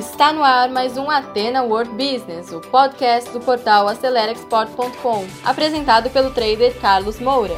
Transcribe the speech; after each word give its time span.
Está 0.00 0.32
no 0.32 0.42
ar 0.42 0.70
mais 0.70 0.96
um 0.96 1.10
Atena 1.10 1.62
World 1.62 1.90
Business, 1.90 2.50
o 2.52 2.58
podcast 2.58 3.30
do 3.32 3.38
portal 3.38 3.86
AceleraExport.com, 3.86 5.26
apresentado 5.44 6.08
pelo 6.08 6.30
trader 6.30 6.74
Carlos 6.80 7.20
Moura. 7.20 7.52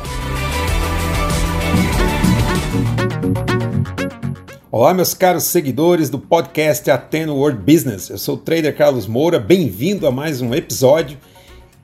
Olá, 4.72 4.92
meus 4.92 5.14
caros 5.14 5.44
seguidores 5.44 6.10
do 6.10 6.18
podcast 6.18 6.90
Atena 6.90 7.32
World 7.32 7.60
Business. 7.60 8.10
Eu 8.10 8.18
sou 8.18 8.34
o 8.34 8.38
trader 8.38 8.76
Carlos 8.76 9.06
Moura, 9.06 9.38
bem-vindo 9.38 10.04
a 10.04 10.10
mais 10.10 10.40
um 10.40 10.52
episódio 10.52 11.18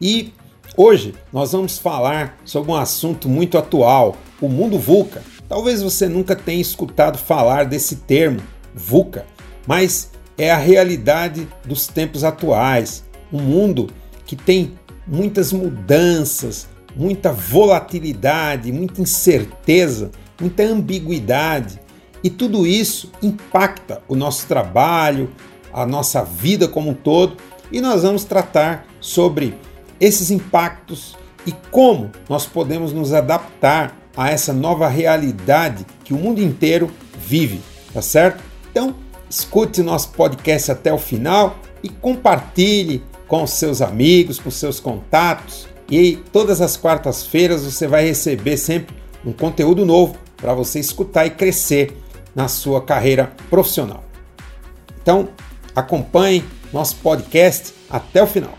e 0.01 0.35
hoje 0.77 1.15
nós 1.33 1.53
vamos 1.53 1.79
falar 1.79 2.37
sobre 2.45 2.73
um 2.73 2.75
assunto 2.75 3.29
muito 3.29 3.57
atual, 3.57 4.17
o 4.41 4.49
mundo 4.49 4.77
VUCA. 4.77 5.23
Talvez 5.49 5.81
você 5.81 6.09
nunca 6.09 6.35
tenha 6.35 6.61
escutado 6.61 7.17
falar 7.17 7.65
desse 7.65 7.95
termo, 7.95 8.41
VUCA, 8.75 9.25
mas 9.65 10.11
é 10.39 10.51
a 10.51 10.57
realidade 10.57 11.49
dos 11.65 11.89
tempos 11.89 12.23
atuais. 12.23 13.05
Um 13.33 13.43
mundo 13.43 13.89
que 14.25 14.37
tem 14.37 14.79
muitas 15.07 15.53
mudanças, 15.53 16.69
muita 16.95 17.33
volatilidade, 17.33 18.73
muita 18.73 19.03
incerteza, 19.03 20.11
muita 20.41 20.63
ambiguidade. 20.63 21.81
E 22.23 22.31
tudo 22.31 22.67
isso 22.67 23.11
impacta 23.23 24.01
o 24.09 24.15
nosso 24.15 24.47
trabalho, 24.47 25.31
a 25.73 25.85
nossa 25.85 26.25
vida 26.25 26.69
como 26.69 26.91
um 26.91 26.95
todo. 26.95 27.37
E 27.71 27.81
nós 27.81 28.03
vamos 28.03 28.25
tratar 28.25 28.87
sobre 29.01 29.55
esses 30.01 30.31
impactos 30.31 31.17
e 31.47 31.53
como 31.71 32.11
nós 32.29 32.47
podemos 32.47 32.93
nos 32.93 33.13
adaptar 33.13 33.97
a 34.17 34.31
essa 34.31 34.53
nova 34.53 34.89
realidade 34.89 35.87
que 36.05 36.13
o 36.13 36.17
mundo 36.17 36.41
inteiro 36.41 36.91
vive, 37.19 37.61
tá 37.93 38.03
certo? 38.03 38.43
Então, 38.71 38.95
escute 39.29 39.83
nosso 39.83 40.11
podcast 40.11 40.73
até 40.73 40.93
o 40.93 40.99
final 40.99 41.59
e 41.83 41.89
compartilhe 41.89 43.03
com 43.27 43.47
seus 43.47 43.83
amigos, 43.83 44.39
com 44.39 44.51
seus 44.51 44.81
contatos. 44.81 45.69
E 45.91 46.17
todas 46.33 46.61
as 46.61 46.77
quartas-feiras 46.77 47.65
você 47.65 47.87
vai 47.87 48.05
receber 48.05 48.57
sempre 48.57 48.95
um 49.25 49.33
conteúdo 49.33 49.85
novo 49.85 50.17
para 50.37 50.55
você 50.55 50.79
escutar 50.79 51.27
e 51.27 51.31
crescer 51.31 51.97
na 52.35 52.49
sua 52.49 52.83
carreira 52.83 53.33
profissional. 53.51 54.05
Então, 55.03 55.29
acompanhe 55.75 56.45
nosso 56.73 56.97
podcast 56.97 57.75
até 57.91 58.23
o 58.23 58.27
final. 58.27 58.57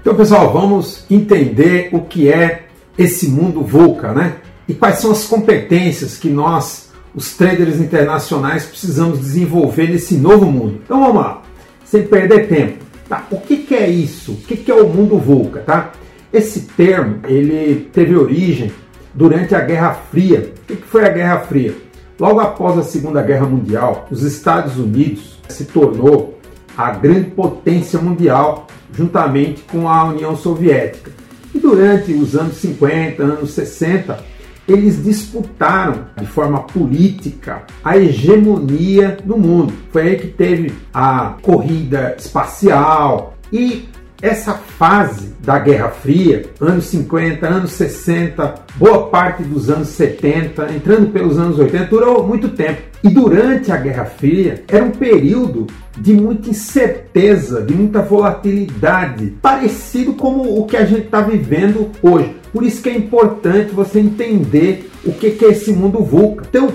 Então, 0.00 0.14
pessoal, 0.14 0.52
vamos 0.52 1.04
entender 1.10 1.90
o 1.92 2.00
que 2.00 2.28
é 2.28 2.66
esse 2.96 3.28
mundo 3.28 3.62
VUCA, 3.62 4.12
né? 4.12 4.38
E 4.66 4.74
quais 4.74 4.98
são 4.98 5.10
as 5.10 5.24
competências 5.24 6.16
que 6.16 6.28
nós 6.28 6.87
os 7.18 7.36
traders 7.36 7.80
internacionais 7.80 8.64
precisamos 8.64 9.18
desenvolver 9.18 9.88
nesse 9.90 10.14
novo 10.14 10.46
mundo. 10.46 10.80
Então 10.84 11.00
vamos 11.00 11.16
lá, 11.16 11.42
sem 11.84 12.04
perder 12.04 12.46
tempo. 12.46 12.84
Tá, 13.08 13.26
o 13.28 13.38
que, 13.40 13.56
que 13.56 13.74
é 13.74 13.90
isso? 13.90 14.34
O 14.34 14.36
que, 14.36 14.56
que 14.56 14.70
é 14.70 14.74
o 14.74 14.88
mundo 14.88 15.18
VUCA? 15.18 15.60
Tá? 15.62 15.90
Esse 16.32 16.60
termo 16.60 17.18
ele 17.26 17.90
teve 17.92 18.14
origem 18.14 18.70
durante 19.12 19.52
a 19.52 19.60
Guerra 19.60 19.94
Fria. 19.94 20.52
O 20.62 20.66
que, 20.66 20.76
que 20.76 20.86
foi 20.86 21.06
a 21.06 21.08
Guerra 21.08 21.40
Fria? 21.40 21.74
Logo 22.20 22.38
após 22.38 22.78
a 22.78 22.84
Segunda 22.84 23.20
Guerra 23.20 23.46
Mundial, 23.46 24.06
os 24.12 24.22
Estados 24.22 24.78
Unidos 24.78 25.40
se 25.48 25.64
tornou 25.64 26.38
a 26.76 26.92
grande 26.92 27.30
potência 27.30 27.98
mundial 27.98 28.68
juntamente 28.92 29.62
com 29.62 29.88
a 29.88 30.04
União 30.04 30.36
Soviética. 30.36 31.10
E 31.52 31.58
durante 31.58 32.12
os 32.12 32.36
anos 32.36 32.58
50, 32.58 33.24
anos 33.24 33.50
60, 33.50 34.37
eles 34.68 35.02
disputaram 35.02 36.06
de 36.16 36.26
forma 36.26 36.62
política 36.64 37.62
a 37.82 37.96
hegemonia 37.96 39.16
no 39.24 39.38
mundo. 39.38 39.72
Foi 39.90 40.02
aí 40.02 40.16
que 40.16 40.28
teve 40.28 40.72
a 40.92 41.36
corrida 41.40 42.14
espacial 42.18 43.34
e 43.50 43.88
essa 44.20 44.54
fase 44.54 45.32
da 45.40 45.58
Guerra 45.58 45.88
Fria, 45.90 46.44
anos 46.60 46.86
50, 46.86 47.46
anos 47.46 47.72
60, 47.72 48.54
boa 48.76 49.06
parte 49.06 49.42
dos 49.42 49.70
anos 49.70 49.88
70, 49.88 50.72
entrando 50.72 51.10
pelos 51.12 51.38
anos 51.38 51.58
80, 51.58 51.84
durou 51.86 52.26
muito 52.26 52.48
tempo. 52.48 52.82
E 53.02 53.08
durante 53.08 53.70
a 53.70 53.76
Guerra 53.76 54.04
Fria 54.06 54.64
era 54.66 54.84
um 54.84 54.90
período 54.90 55.68
de 55.96 56.14
muita 56.14 56.50
incerteza, 56.50 57.62
de 57.62 57.72
muita 57.72 58.02
volatilidade, 58.02 59.36
parecido 59.40 60.14
como 60.14 60.58
o 60.58 60.66
que 60.66 60.76
a 60.76 60.84
gente 60.84 61.06
está 61.06 61.20
vivendo 61.20 61.90
hoje. 62.02 62.34
Por 62.52 62.64
isso 62.64 62.82
que 62.82 62.88
é 62.88 62.96
importante 62.96 63.72
você 63.72 64.00
entender 64.00 64.90
o 65.04 65.12
que 65.12 65.38
é 65.44 65.48
esse 65.48 65.72
mundo 65.72 66.02
VUCA. 66.02 66.44
Então, 66.48 66.68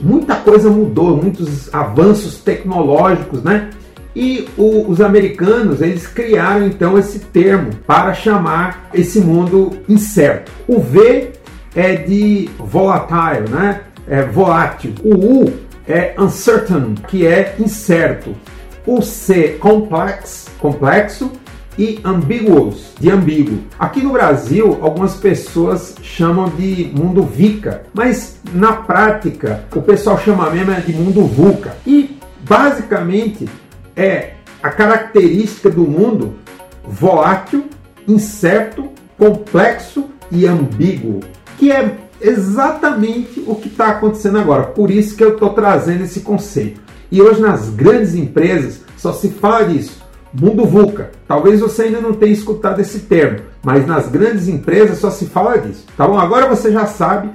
muita 0.00 0.34
coisa 0.36 0.70
mudou, 0.70 1.16
muitos 1.16 1.72
avanços 1.74 2.38
tecnológicos, 2.38 3.42
né? 3.42 3.70
E 4.16 4.48
o, 4.56 4.90
os 4.90 5.02
americanos 5.02 5.82
eles 5.82 6.06
criaram 6.06 6.66
então 6.66 6.98
esse 6.98 7.18
termo 7.18 7.68
para 7.86 8.14
chamar 8.14 8.88
esse 8.94 9.20
mundo 9.20 9.76
incerto. 9.86 10.50
O 10.66 10.80
V 10.80 11.32
é 11.74 11.96
de 11.96 12.48
volatile, 12.58 13.50
né? 13.50 13.82
É 14.08 14.22
volátil. 14.22 14.94
O 15.04 15.14
U 15.14 15.52
é 15.86 16.14
uncertain, 16.18 16.94
que 17.06 17.26
é 17.26 17.56
incerto. 17.58 18.34
O 18.86 19.02
C 19.02 19.58
complex, 19.60 20.46
complexo 20.58 21.30
e 21.78 22.00
ambiguous, 22.02 22.94
de 22.98 23.10
ambíguo. 23.10 23.58
Aqui 23.78 24.00
no 24.00 24.12
Brasil, 24.12 24.78
algumas 24.80 25.16
pessoas 25.16 25.94
chamam 26.00 26.48
de 26.48 26.90
mundo 26.96 27.22
VICA, 27.22 27.82
mas 27.92 28.40
na 28.54 28.72
prática 28.72 29.64
o 29.74 29.82
pessoal 29.82 30.18
chama 30.18 30.48
mesmo 30.48 30.72
de 30.80 30.94
mundo 30.94 31.26
VUCA. 31.26 31.76
E 31.86 32.16
basicamente 32.48 33.46
é 33.96 34.34
a 34.62 34.70
característica 34.70 35.70
do 35.70 35.82
mundo 35.82 36.34
volátil, 36.84 37.66
incerto, 38.06 38.90
complexo 39.18 40.04
e 40.30 40.46
ambíguo, 40.46 41.20
que 41.58 41.72
é 41.72 41.96
exatamente 42.20 43.42
o 43.46 43.54
que 43.54 43.68
está 43.68 43.88
acontecendo 43.88 44.38
agora. 44.38 44.64
Por 44.64 44.90
isso 44.90 45.16
que 45.16 45.24
eu 45.24 45.34
estou 45.34 45.50
trazendo 45.50 46.04
esse 46.04 46.20
conceito. 46.20 46.80
E 47.10 47.22
hoje 47.22 47.40
nas 47.40 47.70
grandes 47.70 48.14
empresas 48.14 48.82
só 48.96 49.12
se 49.12 49.30
fala 49.30 49.64
disso. 49.64 50.04
Mundo 50.32 50.64
VUCA. 50.64 51.10
Talvez 51.26 51.60
você 51.60 51.84
ainda 51.84 52.00
não 52.00 52.12
tenha 52.12 52.32
escutado 52.32 52.80
esse 52.80 53.00
termo, 53.00 53.40
mas 53.62 53.86
nas 53.86 54.08
grandes 54.08 54.48
empresas 54.48 54.98
só 54.98 55.10
se 55.10 55.26
fala 55.26 55.56
disso. 55.56 55.86
Tá 55.96 56.06
bom? 56.06 56.18
Agora 56.18 56.46
você 56.48 56.70
já 56.70 56.86
sabe 56.86 57.30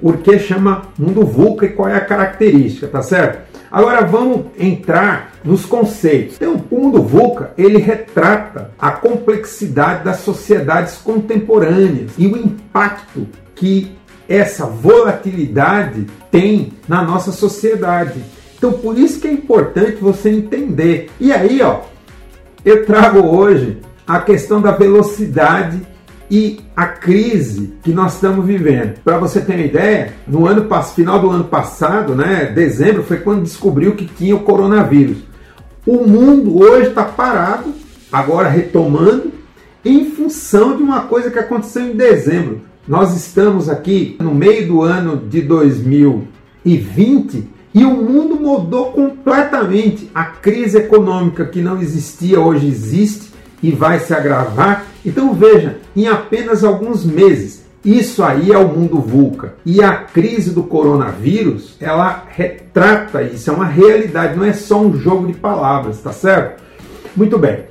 o 0.00 0.12
que 0.14 0.38
chama 0.38 0.82
mundo 0.98 1.24
VUCA 1.26 1.66
e 1.66 1.70
qual 1.70 1.88
é 1.88 1.96
a 1.96 2.04
característica, 2.04 2.86
tá 2.86 3.02
certo? 3.02 3.46
Agora 3.70 4.04
vamos 4.04 4.46
entrar 4.58 5.32
nos 5.44 5.64
conceitos. 5.64 6.36
Então, 6.36 6.62
o 6.70 6.80
mundo 6.80 7.02
VUCA 7.02 7.52
ele 7.56 7.78
retrata 7.78 8.70
a 8.78 8.90
complexidade 8.90 10.04
das 10.04 10.18
sociedades 10.18 10.96
contemporâneas 10.96 12.12
e 12.16 12.26
o 12.26 12.36
impacto 12.36 13.26
que 13.54 13.96
essa 14.28 14.66
volatilidade 14.66 16.06
tem 16.30 16.72
na 16.88 17.02
nossa 17.02 17.32
sociedade. 17.32 18.20
Então, 18.56 18.72
por 18.72 18.98
isso 18.98 19.20
que 19.20 19.28
é 19.28 19.32
importante 19.32 19.96
você 19.96 20.30
entender. 20.30 21.10
E 21.20 21.32
aí, 21.32 21.60
ó, 21.62 21.80
eu 22.64 22.84
trago 22.84 23.20
hoje 23.20 23.78
a 24.06 24.20
questão 24.20 24.60
da 24.60 24.72
velocidade 24.72 25.80
e 26.30 26.60
a 26.76 26.86
crise 26.86 27.74
que 27.82 27.92
nós 27.92 28.14
estamos 28.14 28.44
vivendo. 28.44 28.98
Para 29.04 29.18
você 29.18 29.40
ter 29.40 29.54
uma 29.54 29.64
ideia, 29.64 30.14
no 30.26 30.46
ano 30.46 30.66
final 30.94 31.18
do 31.18 31.30
ano 31.30 31.44
passado, 31.44 32.14
né, 32.14 32.46
dezembro, 32.46 33.02
foi 33.02 33.18
quando 33.18 33.42
descobriu 33.42 33.94
que 33.94 34.06
tinha 34.06 34.34
o 34.34 34.40
coronavírus. 34.40 35.18
O 35.86 36.06
mundo 36.06 36.60
hoje 36.60 36.88
está 36.88 37.04
parado, 37.04 37.72
agora 38.10 38.48
retomando, 38.48 39.32
em 39.84 40.10
função 40.10 40.76
de 40.76 40.82
uma 40.82 41.02
coisa 41.02 41.30
que 41.30 41.38
aconteceu 41.38 41.82
em 41.82 41.94
dezembro. 41.94 42.62
Nós 42.88 43.16
estamos 43.16 43.68
aqui 43.68 44.16
no 44.20 44.34
meio 44.34 44.66
do 44.66 44.82
ano 44.82 45.16
de 45.16 45.42
2020 45.42 47.44
e 47.72 47.84
o 47.84 47.90
mundo 47.90 48.36
mudou 48.36 48.92
completamente. 48.92 50.10
A 50.14 50.24
crise 50.24 50.78
econômica 50.78 51.44
que 51.44 51.60
não 51.60 51.80
existia 51.80 52.40
hoje 52.40 52.66
existe 52.66 53.35
e 53.66 53.72
vai 53.72 53.98
se 53.98 54.14
agravar. 54.14 54.86
Então 55.04 55.34
veja, 55.34 55.78
em 55.94 56.06
apenas 56.06 56.62
alguns 56.62 57.04
meses, 57.04 57.66
isso 57.84 58.22
aí 58.22 58.52
é 58.52 58.58
o 58.58 58.68
mundo 58.68 59.00
VUCA. 59.00 59.54
E 59.64 59.82
a 59.82 59.92
crise 59.94 60.50
do 60.50 60.62
coronavírus, 60.62 61.76
ela 61.80 62.24
retrata 62.28 63.22
isso, 63.22 63.50
é 63.50 63.52
uma 63.52 63.66
realidade, 63.66 64.36
não 64.36 64.44
é 64.44 64.52
só 64.52 64.80
um 64.80 64.96
jogo 64.96 65.26
de 65.26 65.34
palavras, 65.34 66.00
tá 66.00 66.12
certo? 66.12 66.62
Muito 67.16 67.36
bem. 67.38 67.64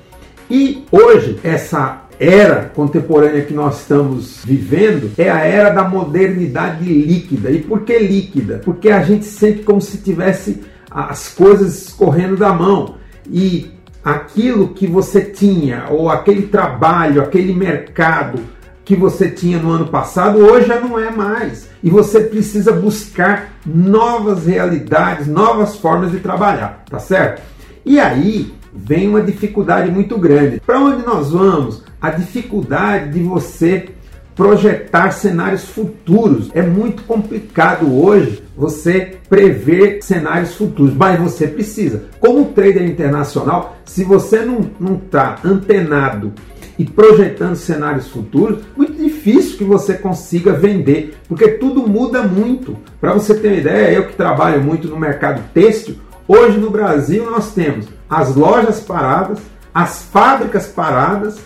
E 0.50 0.84
hoje, 0.92 1.40
essa 1.44 2.02
era 2.20 2.72
contemporânea 2.76 3.44
que 3.44 3.54
nós 3.54 3.82
estamos 3.82 4.42
vivendo 4.44 5.12
é 5.18 5.30
a 5.30 5.40
era 5.40 5.70
da 5.70 5.88
modernidade 5.88 6.84
líquida. 6.84 7.52
E 7.52 7.62
por 7.62 7.82
que 7.82 7.98
líquida? 7.98 8.62
Porque 8.66 8.90
a 8.90 9.02
gente 9.02 9.26
sente 9.26 9.64
como 9.64 9.82
se 9.82 9.98
tivesse 10.00 10.62
as 10.92 11.30
coisas 11.30 11.88
escorrendo 11.88 12.36
da 12.36 12.54
mão. 12.54 12.96
E 13.30 13.75
aquilo 14.06 14.68
que 14.68 14.86
você 14.86 15.22
tinha, 15.22 15.88
ou 15.90 16.12
aquele 16.12 16.44
trabalho, 16.44 17.24
aquele 17.24 17.56
mercado 17.56 18.40
que 18.86 18.96
você 18.96 19.32
tinha 19.32 19.58
no 19.58 19.72
ano 19.72 19.88
passado, 19.88 20.38
hoje 20.38 20.68
já 20.68 20.80
não 20.80 21.00
é 21.00 21.10
mais. 21.10 21.68
E 21.82 21.90
você 21.90 22.22
precisa 22.22 22.72
buscar 22.72 23.54
novas 23.66 24.46
realidades, 24.46 25.26
novas 25.26 25.76
formas 25.78 26.12
de 26.12 26.20
trabalhar, 26.20 26.84
tá 26.88 27.00
certo? 27.00 27.42
E 27.84 28.00
aí 28.00 28.54
vem 28.72 29.08
uma 29.08 29.22
dificuldade 29.22 29.90
muito 29.90 30.20
grande. 30.20 30.62
Para 30.64 30.80
onde 30.80 31.04
nós 31.04 31.32
vamos? 31.32 31.84
A 32.00 32.12
dificuldade 32.12 33.12
de 33.12 33.24
você 33.24 33.90
projetar 34.36 35.12
cenários 35.12 35.64
futuros. 35.64 36.52
É 36.54 36.62
muito 36.62 37.04
complicado 37.04 37.92
hoje 37.92 38.44
você 38.56 39.18
prever 39.30 40.04
cenários 40.04 40.56
futuros, 40.56 40.94
mas 40.94 41.20
você 41.20 41.48
precisa. 41.48 42.04
Como 42.20 42.52
trader 42.52 42.84
internacional, 42.84 43.78
se 43.86 44.04
você 44.04 44.42
não 44.42 44.96
está 44.96 45.40
antenado 45.44 46.34
e 46.78 46.84
projetando 46.84 47.56
cenários 47.56 48.10
futuros, 48.10 48.60
muito 48.76 48.94
difícil 49.02 49.58
que 49.58 49.64
você 49.64 49.94
consiga 49.94 50.52
vender, 50.52 51.16
porque 51.28 51.48
tudo 51.50 51.88
muda 51.88 52.24
muito. 52.24 52.76
Para 53.00 53.14
você 53.14 53.34
ter 53.34 53.48
uma 53.48 53.58
ideia, 53.58 53.94
eu 53.94 54.08
que 54.08 54.16
trabalho 54.16 54.62
muito 54.62 54.88
no 54.90 55.00
mercado 55.00 55.42
têxtil, 55.54 55.96
hoje 56.28 56.58
no 56.58 56.70
Brasil 56.70 57.30
nós 57.32 57.54
temos 57.54 57.88
as 58.10 58.36
lojas 58.36 58.82
paradas, 58.82 59.40
as 59.74 60.04
fábricas 60.04 60.68
paradas, 60.68 61.38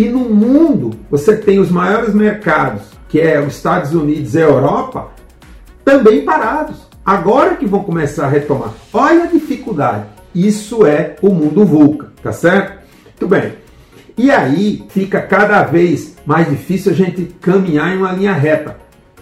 e 0.00 0.08
no 0.08 0.20
mundo 0.20 0.92
você 1.10 1.36
tem 1.36 1.58
os 1.58 1.70
maiores 1.70 2.14
mercados, 2.14 2.84
que 3.06 3.20
é 3.20 3.38
os 3.38 3.56
Estados 3.56 3.92
Unidos 3.92 4.34
e 4.34 4.38
a 4.38 4.46
Europa, 4.46 5.10
também 5.84 6.24
parados. 6.24 6.88
Agora 7.04 7.56
que 7.56 7.66
vão 7.66 7.84
começar 7.84 8.24
a 8.24 8.30
retomar. 8.30 8.72
Olha 8.94 9.24
a 9.24 9.26
dificuldade. 9.26 10.06
Isso 10.34 10.86
é 10.86 11.16
o 11.20 11.28
mundo 11.28 11.66
VUCA, 11.66 12.14
tá 12.22 12.32
certo? 12.32 12.78
Muito 13.08 13.28
bem. 13.28 13.52
E 14.16 14.30
aí 14.30 14.86
fica 14.88 15.20
cada 15.20 15.64
vez 15.64 16.16
mais 16.24 16.48
difícil 16.48 16.92
a 16.92 16.94
gente 16.94 17.24
caminhar 17.38 17.94
em 17.94 17.98
uma 17.98 18.12
linha 18.12 18.32
reta. 18.32 18.78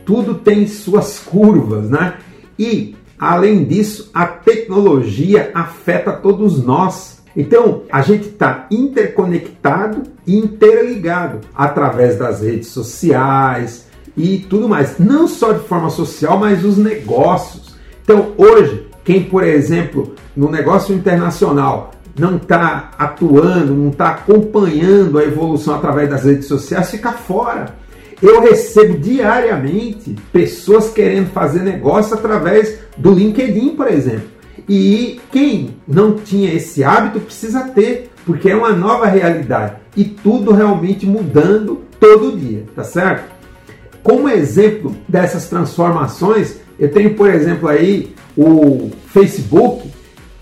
Tudo 0.07 0.37
tem 0.37 0.65
suas 0.69 1.19
curvas, 1.19 1.91
né? 1.91 2.19
E 2.57 2.95
além 3.19 3.65
disso, 3.65 4.13
a 4.15 4.27
tecnologia 4.27 5.51
afeta 5.55 6.13
todos 6.13 6.63
nós. 6.65 7.18
Então, 7.37 7.83
a 7.91 8.03
gente 8.03 8.29
está 8.29 8.67
interconectado 8.71 10.03
e 10.27 10.37
interligado 10.37 11.41
através 11.55 12.17
das 12.17 12.41
redes 12.41 12.69
sociais 12.69 13.87
e 14.17 14.39
tudo 14.39 14.69
mais. 14.69 14.99
Não 14.99 15.29
só 15.29 15.53
de 15.53 15.67
forma 15.67 15.91
social, 15.91 16.39
mas 16.39 16.65
os 16.65 16.77
negócios. 16.77 17.77
Então, 18.03 18.33
hoje, 18.37 18.87
quem, 19.05 19.25
por 19.25 19.45
exemplo, 19.45 20.15
no 20.37 20.51
negócio 20.51 20.95
internacional 20.95 21.93
não 22.19 22.37
está 22.37 22.91
atuando, 22.99 23.75
não 23.75 23.91
está 23.91 24.11
acompanhando 24.11 25.19
a 25.19 25.25
evolução 25.25 25.75
através 25.75 26.11
das 26.11 26.25
redes 26.25 26.47
sociais, 26.47 26.91
fica 26.91 27.13
fora. 27.13 27.75
Eu 28.21 28.41
recebo 28.41 28.99
diariamente 28.99 30.17
pessoas 30.33 30.91
querendo 30.91 31.31
fazer 31.31 31.63
negócio 31.63 32.15
através 32.15 32.81
do 32.97 33.13
LinkedIn, 33.13 33.77
por 33.77 33.87
exemplo. 33.87 34.38
E 34.69 35.20
quem 35.32 35.76
não 35.87 36.15
tinha 36.15 36.53
esse 36.53 36.85
hábito 36.85 37.20
precisa 37.20 37.69
ter, 37.69 38.11
porque 38.26 38.50
é 38.50 38.56
uma 38.56 38.73
nova 38.73 39.06
realidade 39.06 39.76
e 39.97 40.05
tudo 40.05 40.53
realmente 40.53 41.06
mudando 41.06 41.82
todo 41.99 42.37
dia, 42.37 42.65
tá 42.76 42.85
certo? 42.85 43.32
Como 44.03 44.29
exemplo 44.29 44.94
dessas 45.09 45.49
transformações, 45.49 46.56
eu 46.79 46.91
tenho, 46.91 47.15
por 47.15 47.29
exemplo, 47.31 47.69
aí 47.69 48.15
o 48.37 48.91
Facebook, 49.06 49.91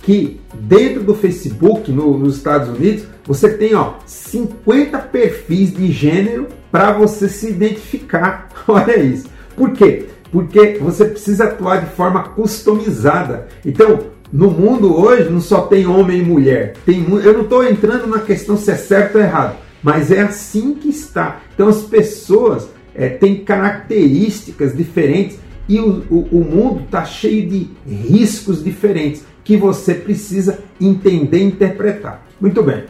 que 0.02 0.40
dentro 0.55 1.02
do 1.02 1.14
Facebook 1.14 1.90
no, 1.90 2.19
nos 2.19 2.37
Estados 2.37 2.69
Unidos, 2.69 3.05
você 3.25 3.49
tem 3.49 3.75
ó, 3.75 3.94
50 4.05 4.99
perfis 4.99 5.73
de 5.73 5.90
gênero 5.90 6.49
para 6.70 6.93
você 6.93 7.28
se 7.28 7.49
identificar. 7.49 8.49
Olha 8.69 8.99
isso. 9.00 9.28
Por 9.56 9.73
quê? 9.73 10.06
Porque 10.31 10.78
você 10.81 11.06
precisa 11.06 11.44
atuar 11.44 11.81
de 11.81 11.90
forma 11.94 12.23
customizada. 12.25 13.49
Então, 13.64 13.99
no 14.37 14.50
mundo 14.50 14.94
hoje 14.94 15.31
não 15.31 15.41
só 15.41 15.62
tem 15.62 15.87
homem 15.87 16.19
e 16.19 16.23
mulher. 16.23 16.75
Tem, 16.85 17.03
eu 17.25 17.33
não 17.33 17.41
estou 17.41 17.67
entrando 17.67 18.06
na 18.06 18.19
questão 18.19 18.55
se 18.55 18.71
é 18.71 18.77
certo 18.77 19.17
ou 19.17 19.23
errado, 19.23 19.56
mas 19.83 20.12
é 20.12 20.21
assim 20.21 20.75
que 20.75 20.91
está. 20.91 21.41
Então 21.55 21.69
as 21.69 21.81
pessoas 21.81 22.69
é, 22.94 23.09
têm 23.09 23.43
características 23.43 24.77
diferentes 24.77 25.38
e 25.67 25.81
o, 25.81 26.05
o, 26.11 26.29
o 26.33 26.44
mundo 26.44 26.83
está 26.85 27.03
cheio 27.06 27.49
de 27.49 27.71
riscos 27.88 28.62
diferentes 28.62 29.25
que 29.43 29.56
você 29.56 29.94
precisa 29.94 30.59
entender 30.79 31.38
e 31.38 31.44
interpretar. 31.44 32.27
Muito 32.38 32.62
bem. 32.62 32.85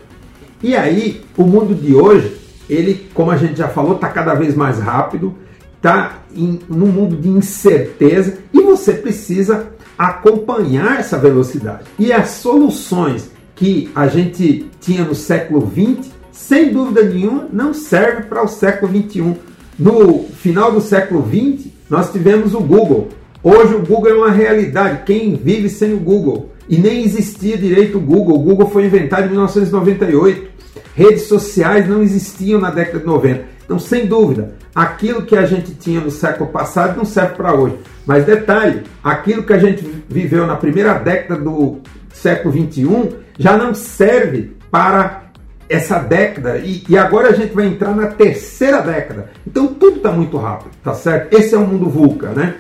E 0.61 0.75
aí, 0.75 1.23
o 1.37 1.45
mundo 1.45 1.77
de 1.77 1.95
hoje, 1.95 2.37
ele, 2.69 3.09
como 3.15 3.31
a 3.31 3.37
gente 3.37 3.57
já 3.57 3.69
falou, 3.69 3.95
está 3.95 4.09
cada 4.09 4.35
vez 4.35 4.57
mais 4.57 4.81
rápido, 4.81 5.33
está 5.77 6.25
num 6.35 6.87
mundo 6.87 7.15
de 7.17 7.29
incerteza 7.29 8.39
e 8.53 8.61
você 8.63 8.95
precisa 8.95 9.76
acompanhar 9.99 11.01
essa 11.01 11.19
velocidade. 11.19 11.85
E 11.99 12.13
as 12.13 12.31
soluções 12.31 13.31
que 13.55 13.91
a 13.95 14.07
gente 14.07 14.67
tinha 14.81 15.05
no 15.05 15.15
século 15.15 15.71
XX, 15.71 16.11
sem 16.31 16.73
dúvida 16.73 17.03
nenhuma, 17.03 17.49
não 17.53 17.73
servem 17.73 18.25
para 18.25 18.45
o 18.45 18.49
século 18.49 18.93
XXI. 18.93 19.35
No 19.79 20.25
final 20.25 20.73
do 20.73 20.81
século 20.81 21.27
XX, 21.27 21.69
nós 21.89 22.13
tivemos 22.13 22.55
o 22.55 22.61
Google. 22.61 23.09
Hoje 23.43 23.75
o 23.75 23.87
Google 23.87 24.11
é 24.11 24.15
uma 24.15 24.31
realidade. 24.31 25.05
Quem 25.05 25.35
vive 25.35 25.69
sem 25.69 25.95
o 25.95 25.99
Google? 25.99 26.51
E 26.69 26.77
nem 26.77 27.05
existia 27.05 27.57
direito 27.57 27.99
o 27.99 28.01
Google. 28.01 28.37
O 28.37 28.43
Google 28.43 28.69
foi 28.69 28.87
inventado 28.87 29.27
em 29.27 29.31
1998. 29.31 30.49
Redes 30.95 31.23
sociais 31.23 31.89
não 31.89 32.03
existiam 32.03 32.61
na 32.61 32.71
década 32.71 32.99
de 32.99 33.07
90. 33.07 33.56
Então, 33.67 33.81
sem 33.81 34.07
dúvida, 34.07 34.55
aquilo 34.73 35.23
que 35.23 35.37
a 35.37 35.45
gente 35.45 35.75
tinha 35.75 36.01
no 36.01 36.11
século 36.11 36.49
passado 36.51 36.97
não 36.97 37.05
serve 37.05 37.35
para 37.35 37.53
hoje. 37.53 37.77
Mas 38.07 38.25
detalhe, 38.25 38.85
aquilo 39.03 39.43
que 39.43 39.53
a 39.53 39.59
gente 39.59 39.85
viveu 40.09 40.47
na 40.47 40.55
primeira 40.55 40.95
década 40.95 41.41
do 41.41 41.81
século 42.15 42.55
21 42.55 43.09
já 43.37 43.57
não 43.57 43.75
serve 43.75 44.57
para 44.71 45.25
essa 45.69 45.99
década 45.99 46.59
e, 46.59 46.85
e, 46.89 46.97
agora 46.97 47.31
a 47.31 47.33
gente 47.33 47.53
vai 47.53 47.67
entrar 47.67 47.95
na 47.95 48.07
terceira 48.07 48.81
década. 48.81 49.31
Então 49.45 49.67
tudo 49.67 49.97
está 49.97 50.13
muito 50.13 50.37
rápido, 50.37 50.71
tá 50.83 50.95
certo? 50.95 51.35
Esse 51.35 51.57
é 51.57 51.59
o 51.59 51.67
mundo 51.67 51.91
VUCA, 51.91 52.29
né? 52.29 52.55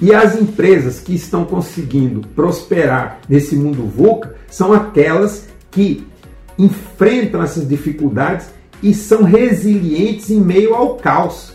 E 0.00 0.14
as 0.14 0.40
empresas 0.40 1.00
que 1.00 1.14
estão 1.14 1.44
conseguindo 1.44 2.20
prosperar 2.28 3.18
nesse 3.28 3.56
mundo 3.56 3.84
VUCA 3.86 4.36
são 4.48 4.72
aquelas 4.72 5.48
que 5.72 6.06
enfrentam 6.56 7.42
essas 7.42 7.68
dificuldades 7.68 8.46
e 8.84 8.92
são 8.92 9.22
resilientes 9.22 10.30
em 10.30 10.38
meio 10.38 10.74
ao 10.74 10.96
caos. 10.96 11.54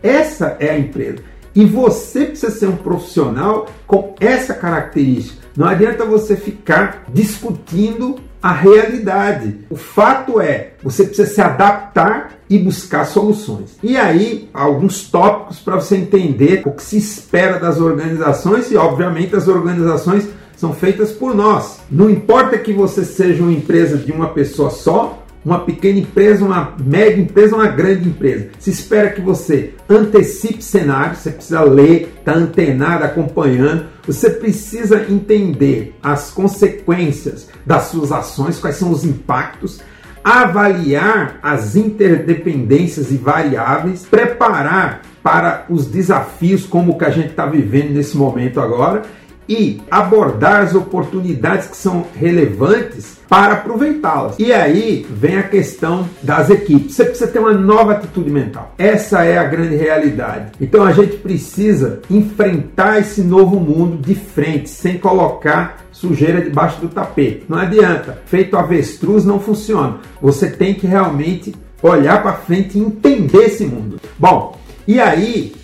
Essa 0.00 0.56
é 0.60 0.70
a 0.70 0.78
empresa. 0.78 1.18
E 1.52 1.64
você 1.64 2.26
precisa 2.26 2.52
ser 2.52 2.68
um 2.68 2.76
profissional 2.76 3.66
com 3.84 4.14
essa 4.20 4.54
característica. 4.54 5.44
Não 5.56 5.66
adianta 5.66 6.04
você 6.04 6.36
ficar 6.36 7.02
discutindo 7.12 8.20
a 8.40 8.52
realidade. 8.52 9.58
O 9.68 9.74
fato 9.74 10.40
é, 10.40 10.74
você 10.80 11.02
precisa 11.02 11.28
se 11.28 11.40
adaptar 11.40 12.38
e 12.48 12.56
buscar 12.56 13.04
soluções. 13.04 13.76
E 13.82 13.96
aí, 13.96 14.48
alguns 14.54 15.02
tópicos 15.08 15.58
para 15.58 15.74
você 15.74 15.96
entender 15.96 16.62
o 16.64 16.70
que 16.70 16.82
se 16.84 16.96
espera 16.96 17.58
das 17.58 17.80
organizações 17.80 18.70
e, 18.70 18.76
obviamente, 18.76 19.34
as 19.34 19.48
organizações 19.48 20.28
são 20.56 20.72
feitas 20.72 21.10
por 21.10 21.34
nós. 21.34 21.80
Não 21.90 22.08
importa 22.08 22.56
que 22.56 22.72
você 22.72 23.04
seja 23.04 23.42
uma 23.42 23.52
empresa 23.52 23.96
de 23.96 24.12
uma 24.12 24.28
pessoa 24.28 24.70
só 24.70 25.17
uma 25.44 25.60
pequena 25.60 25.98
empresa, 25.98 26.44
uma 26.44 26.74
média 26.78 27.20
empresa, 27.20 27.56
uma 27.56 27.66
grande 27.66 28.08
empresa. 28.08 28.48
Se 28.58 28.70
espera 28.70 29.10
que 29.10 29.20
você 29.20 29.74
antecipe 29.88 30.62
cenários, 30.62 31.18
você 31.18 31.30
precisa 31.30 31.62
ler, 31.62 32.14
estar 32.18 32.32
tá 32.32 32.38
antenado, 32.38 33.04
acompanhando. 33.04 33.86
Você 34.06 34.30
precisa 34.30 35.06
entender 35.08 35.94
as 36.02 36.30
consequências 36.30 37.48
das 37.64 37.84
suas 37.84 38.12
ações, 38.12 38.58
quais 38.58 38.76
são 38.76 38.90
os 38.90 39.04
impactos, 39.04 39.80
avaliar 40.22 41.38
as 41.42 41.76
interdependências 41.76 43.10
e 43.10 43.16
variáveis, 43.16 44.04
preparar 44.04 45.02
para 45.22 45.66
os 45.68 45.86
desafios 45.86 46.66
como 46.66 46.92
o 46.92 46.98
que 46.98 47.04
a 47.04 47.10
gente 47.10 47.30
está 47.30 47.46
vivendo 47.46 47.92
nesse 47.92 48.16
momento 48.16 48.60
agora 48.60 49.02
e 49.48 49.80
abordar 49.90 50.62
as 50.62 50.74
oportunidades 50.74 51.68
que 51.68 51.76
são 51.76 52.06
relevantes 52.14 53.18
para 53.28 53.54
aproveitá-las. 53.54 54.36
E 54.38 54.52
aí 54.52 55.06
vem 55.10 55.36
a 55.36 55.42
questão 55.42 56.08
das 56.22 56.50
equipes. 56.50 56.94
Você 56.94 57.04
precisa 57.04 57.30
ter 57.30 57.38
uma 57.38 57.52
nova 57.52 57.92
atitude 57.92 58.30
mental. 58.30 58.74
Essa 58.78 59.24
é 59.24 59.38
a 59.38 59.44
grande 59.44 59.76
realidade. 59.76 60.52
Então 60.60 60.84
a 60.84 60.92
gente 60.92 61.16
precisa 61.18 62.00
enfrentar 62.10 62.98
esse 62.98 63.22
novo 63.22 63.60
mundo 63.60 63.98
de 63.98 64.14
frente, 64.14 64.70
sem 64.70 64.98
colocar 64.98 65.84
sujeira 65.92 66.40
debaixo 66.40 66.80
do 66.80 66.88
tapete. 66.88 67.44
Não 67.48 67.58
adianta. 67.58 68.22
Feito 68.26 68.56
avestruz 68.56 69.24
não 69.24 69.40
funciona. 69.40 69.98
Você 70.22 70.50
tem 70.50 70.74
que 70.74 70.86
realmente 70.86 71.54
olhar 71.82 72.22
para 72.22 72.32
frente 72.32 72.78
e 72.78 72.80
entender 72.80 73.44
esse 73.44 73.64
mundo. 73.64 74.00
Bom, 74.18 74.58
e 74.86 75.00
aí 75.00 75.54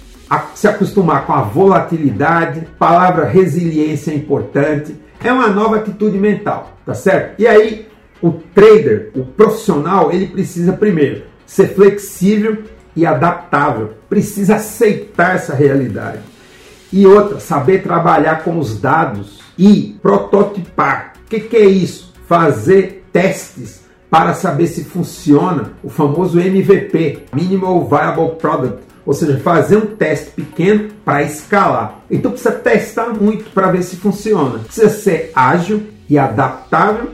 se 0.55 0.69
acostumar 0.69 1.27
com 1.27 1.33
a 1.33 1.43
volatilidade, 1.43 2.67
palavra 2.79 3.27
resiliência 3.27 4.13
é 4.13 4.15
importante, 4.15 4.97
é 5.23 5.33
uma 5.33 5.49
nova 5.49 5.77
atitude 5.77 6.19
mental, 6.19 6.73
tá 6.85 6.95
certo? 6.95 7.41
E 7.41 7.47
aí 7.47 7.89
o 8.23 8.33
trader, 8.33 9.11
o 9.15 9.25
profissional, 9.25 10.13
ele 10.13 10.27
precisa 10.27 10.73
primeiro 10.73 11.25
ser 11.47 11.75
flexível 11.75 12.63
e 12.97 13.05
adaptável, 13.05 13.95
precisa 14.09 14.57
aceitar 14.57 15.37
essa 15.37 15.55
realidade. 15.55 16.21
E 16.93 17.07
outra, 17.07 17.41
saber 17.41 17.83
trabalhar 17.83 18.45
com 18.45 18.59
os 18.59 18.81
dados 18.81 19.41
e 19.59 19.99
prototipar. 20.01 21.15
O 21.25 21.29
que, 21.29 21.41
que 21.41 21.57
é 21.57 21.65
isso? 21.65 22.15
fazer 22.27 23.05
testes 23.13 23.85
para 24.11 24.35
saber 24.35 24.67
se 24.69 24.85
funciona, 24.85 25.73
o 25.83 25.89
famoso 25.89 26.39
MVP, 26.41 27.25
Minimal 27.33 27.87
Viable 27.89 28.37
Product, 28.37 28.83
ou 29.07 29.13
seja, 29.13 29.39
fazer 29.39 29.77
um 29.77 29.87
teste 29.87 30.31
pequeno 30.31 30.91
para 31.05 31.23
escalar. 31.23 32.01
Então 32.11 32.31
precisa 32.31 32.53
testar 32.53 33.09
muito 33.09 33.51
para 33.51 33.71
ver 33.71 33.83
se 33.83 33.97
funciona. 33.97 34.61
Precisa 34.61 34.89
ser 34.89 35.33
ágil 35.35 35.83
e 36.09 36.19
adaptável 36.19 37.11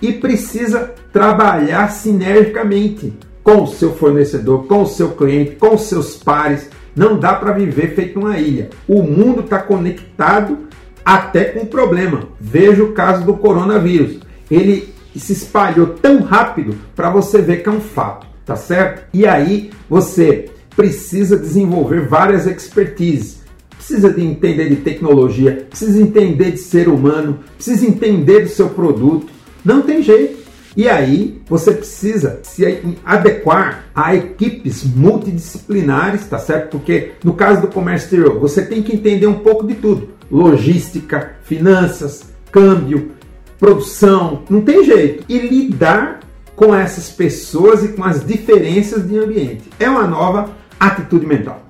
e 0.00 0.12
precisa 0.12 0.94
trabalhar 1.12 1.88
sinergicamente 1.88 3.12
com 3.42 3.62
o 3.62 3.66
seu 3.66 3.94
fornecedor, 3.94 4.66
com 4.66 4.82
o 4.82 4.86
seu 4.86 5.10
cliente, 5.10 5.56
com 5.56 5.74
os 5.74 5.82
seus 5.82 6.16
pares. 6.16 6.68
Não 6.94 7.18
dá 7.18 7.34
para 7.34 7.52
viver 7.52 7.94
feito 7.94 8.18
uma 8.18 8.38
ilha. 8.38 8.70
O 8.88 9.02
mundo 9.02 9.42
está 9.42 9.58
conectado 9.58 10.66
até 11.04 11.44
com 11.44 11.66
problema. 11.66 12.22
Veja 12.40 12.82
o 12.82 12.92
caso 12.92 13.24
do 13.24 13.34
coronavírus. 13.34 14.18
Ele 14.50 14.92
se 15.14 15.32
espalhou 15.32 15.88
tão 15.88 16.22
rápido 16.22 16.76
para 16.94 17.10
você 17.10 17.40
ver 17.40 17.62
que 17.62 17.68
é 17.68 17.72
um 17.72 17.80
fato, 17.80 18.26
tá 18.44 18.56
certo? 18.56 19.04
E 19.12 19.26
aí 19.26 19.70
você 19.88 20.50
precisa 20.76 21.36
desenvolver 21.36 22.06
várias 22.06 22.46
expertises. 22.46 23.40
Precisa 23.76 24.12
de 24.12 24.22
entender 24.22 24.68
de 24.68 24.76
tecnologia, 24.76 25.66
precisa 25.68 26.00
entender 26.00 26.52
de 26.52 26.58
ser 26.58 26.88
humano, 26.88 27.40
precisa 27.54 27.86
entender 27.86 28.40
do 28.40 28.48
seu 28.48 28.68
produto. 28.68 29.28
Não 29.64 29.82
tem 29.82 30.02
jeito. 30.02 30.44
E 30.76 30.88
aí 30.88 31.40
você 31.48 31.72
precisa 31.72 32.40
se 32.42 32.62
adequar 33.04 33.86
a 33.94 34.14
equipes 34.14 34.84
multidisciplinares, 34.84 36.26
tá 36.26 36.38
certo? 36.38 36.72
Porque 36.72 37.12
no 37.24 37.32
caso 37.32 37.62
do 37.62 37.68
comércio 37.68 38.06
exterior, 38.06 38.38
você 38.38 38.62
tem 38.62 38.82
que 38.82 38.94
entender 38.94 39.26
um 39.26 39.38
pouco 39.38 39.66
de 39.66 39.74
tudo: 39.74 40.10
logística, 40.30 41.36
finanças, 41.44 42.24
câmbio, 42.52 43.12
produção, 43.58 44.42
não 44.50 44.60
tem 44.60 44.84
jeito. 44.84 45.24
E 45.28 45.38
lidar 45.38 46.20
com 46.54 46.74
essas 46.74 47.08
pessoas 47.10 47.84
e 47.84 47.88
com 47.88 48.04
as 48.04 48.24
diferenças 48.24 49.06
de 49.08 49.18
ambiente. 49.18 49.64
É 49.78 49.88
uma 49.88 50.06
nova 50.06 50.50
atitude 50.78 51.26
mental. 51.26 51.62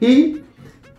E 0.00 0.42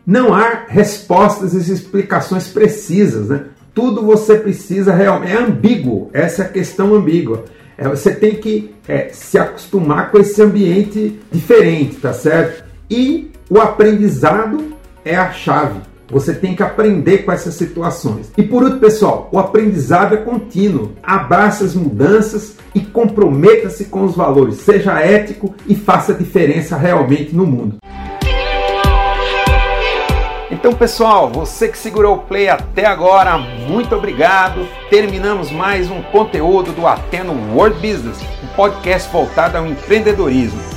não 0.05 0.33
há 0.33 0.65
respostas 0.67 1.53
e 1.53 1.73
explicações 1.73 2.47
precisas, 2.47 3.27
né? 3.29 3.45
Tudo 3.73 4.01
você 4.01 4.37
precisa 4.37 4.93
realmente. 4.93 5.33
É 5.33 5.37
ambíguo, 5.37 6.09
essa 6.13 6.43
é 6.43 6.45
a 6.45 6.49
questão 6.49 6.95
ambígua. 6.95 7.45
É, 7.77 7.87
você 7.87 8.13
tem 8.15 8.35
que 8.35 8.73
é, 8.87 9.09
se 9.09 9.37
acostumar 9.37 10.09
com 10.09 10.17
esse 10.17 10.41
ambiente 10.41 11.19
diferente, 11.31 11.97
tá 11.97 12.11
certo? 12.11 12.63
E 12.89 13.31
o 13.49 13.59
aprendizado 13.59 14.73
é 15.05 15.15
a 15.15 15.31
chave. 15.31 15.79
Você 16.09 16.33
tem 16.33 16.55
que 16.55 16.63
aprender 16.63 17.19
com 17.19 17.31
essas 17.31 17.55
situações. 17.55 18.31
E 18.37 18.43
por 18.43 18.63
último, 18.63 18.79
pessoal, 18.79 19.29
o 19.31 19.37
aprendizado 19.37 20.15
é 20.15 20.17
contínuo. 20.17 20.93
Abraça 21.03 21.65
as 21.65 21.75
mudanças 21.75 22.55
e 22.73 22.79
comprometa-se 22.79 23.85
com 23.85 24.05
os 24.05 24.15
valores. 24.15 24.57
Seja 24.57 24.99
ético 24.99 25.53
e 25.67 25.75
faça 25.75 26.13
diferença 26.13 26.77
realmente 26.77 27.35
no 27.35 27.45
mundo. 27.45 27.77
Então, 30.49 30.73
pessoal, 30.73 31.29
você 31.29 31.67
que 31.67 31.77
segurou 31.77 32.15
o 32.15 32.19
play 32.19 32.47
até 32.47 32.85
agora, 32.85 33.37
muito 33.37 33.93
obrigado. 33.95 34.67
Terminamos 34.89 35.51
mais 35.51 35.91
um 35.91 36.01
conteúdo 36.03 36.71
do 36.71 36.87
Ateno 36.87 37.33
World 37.53 37.75
Business, 37.75 38.17
um 38.43 38.47
podcast 38.55 39.11
voltado 39.11 39.57
ao 39.57 39.67
empreendedorismo. 39.67 40.76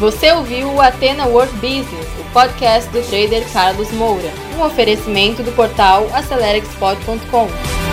Você 0.00 0.32
ouviu 0.32 0.72
o 0.72 0.80
Atena 0.80 1.26
World 1.26 1.52
Business, 1.56 2.08
o 2.18 2.24
podcast 2.32 2.88
do 2.88 3.06
trader 3.06 3.46
Carlos 3.52 3.92
Moura, 3.92 4.32
um 4.56 4.64
oferecimento 4.64 5.42
do 5.42 5.52
portal 5.52 6.08
AceleraExport.com. 6.14 7.89